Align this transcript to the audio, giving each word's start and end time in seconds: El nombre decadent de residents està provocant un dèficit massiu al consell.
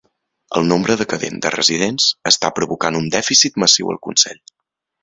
El 0.59 0.63
nombre 0.69 0.95
decadent 1.01 1.37
de 1.47 1.51
residents 1.57 2.09
està 2.33 2.53
provocant 2.61 2.99
un 3.03 3.09
dèficit 3.19 3.65
massiu 3.67 3.95
al 3.97 4.03
consell. 4.11 4.47